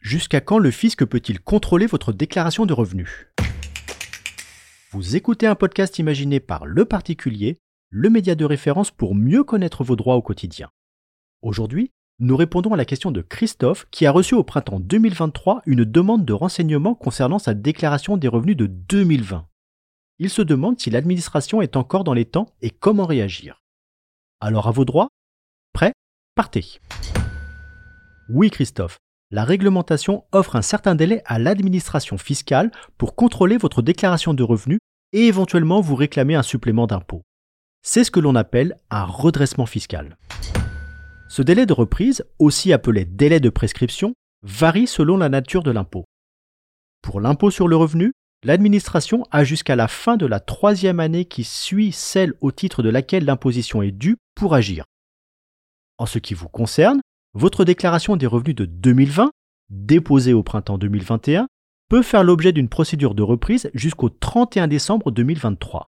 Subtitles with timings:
[0.00, 3.28] Jusqu'à quand le fisc peut-il contrôler votre déclaration de revenus?
[4.92, 7.58] Vous écoutez un podcast imaginé par Le Particulier,
[7.90, 10.70] le média de référence pour mieux connaître vos droits au quotidien.
[11.42, 15.84] Aujourd'hui, nous répondons à la question de Christophe qui a reçu au printemps 2023 une
[15.84, 19.46] demande de renseignement concernant sa déclaration des revenus de 2020.
[20.22, 23.62] Il se demande si l'administration est encore dans les temps et comment réagir.
[24.38, 25.08] Alors à vos droits?
[25.72, 25.94] Prêt?
[26.34, 26.78] Partez
[28.28, 28.98] Oui Christophe,
[29.30, 34.78] la réglementation offre un certain délai à l'administration fiscale pour contrôler votre déclaration de revenus
[35.14, 37.22] et éventuellement vous réclamer un supplément d'impôt.
[37.82, 40.18] C'est ce que l'on appelle un redressement fiscal.
[41.30, 46.04] Ce délai de reprise, aussi appelé délai de prescription, varie selon la nature de l'impôt.
[47.00, 51.44] Pour l'impôt sur le revenu, l'administration a jusqu'à la fin de la troisième année qui
[51.44, 54.84] suit celle au titre de laquelle l'imposition est due pour agir.
[55.98, 57.00] En ce qui vous concerne,
[57.34, 59.30] votre déclaration des revenus de 2020,
[59.68, 61.46] déposée au printemps 2021,
[61.88, 65.86] peut faire l'objet d'une procédure de reprise jusqu'au 31 décembre 2023.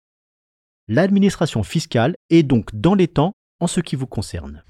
[0.89, 4.63] L'administration fiscale est donc dans les temps en ce qui vous concerne.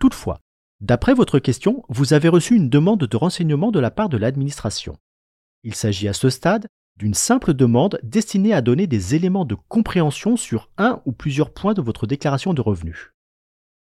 [0.00, 0.40] Toutefois,
[0.80, 4.96] d'après votre question, vous avez reçu une demande de renseignement de la part de l'administration.
[5.62, 6.66] Il s'agit à ce stade
[6.96, 11.74] d'une simple demande destinée à donner des éléments de compréhension sur un ou plusieurs points
[11.74, 13.12] de votre déclaration de revenus.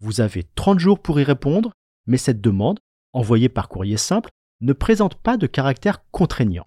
[0.00, 1.72] Vous avez 30 jours pour y répondre,
[2.06, 2.80] mais cette demande,
[3.12, 6.66] envoyée par courrier simple, ne présente pas de caractère contraignant.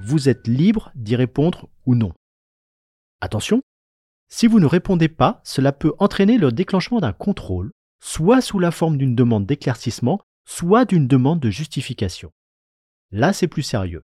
[0.00, 2.12] Vous êtes libre d'y répondre ou non.
[3.20, 3.62] Attention,
[4.28, 8.70] si vous ne répondez pas, cela peut entraîner le déclenchement d'un contrôle soit sous la
[8.70, 12.30] forme d'une demande d'éclaircissement, soit d'une demande de justification.
[13.10, 14.02] Là, c'est plus sérieux.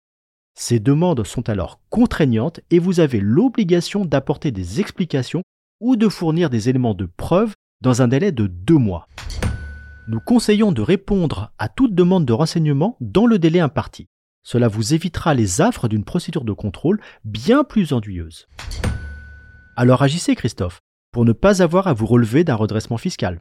[0.54, 5.42] Ces demandes sont alors contraignantes et vous avez l'obligation d'apporter des explications
[5.80, 9.06] ou de fournir des éléments de preuve dans un délai de deux mois.
[10.08, 14.06] Nous conseillons de répondre à toute demande de renseignement dans le délai imparti.
[14.42, 18.46] Cela vous évitera les affres d'une procédure de contrôle bien plus ennuyeuse.
[19.76, 20.80] Alors agissez Christophe,
[21.12, 23.40] pour ne pas avoir à vous relever d'un redressement fiscal.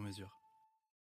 [0.01, 0.50] sur mesure.